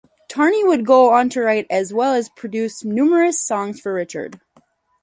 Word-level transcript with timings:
Tarney 0.27 0.65
would 0.65 0.83
go 0.87 1.11
on 1.13 1.29
to 1.29 1.41
write 1.41 1.67
as 1.69 1.93
well 1.93 2.15
as 2.15 2.27
produce 2.29 2.83
numerous 2.83 3.39
songs 3.39 3.79
for 3.79 3.93
Richard. 3.93 4.39